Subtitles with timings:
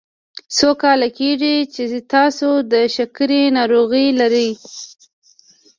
[0.55, 4.49] څو کاله کیږي چې تاسو د شکرې ناروغي لری؟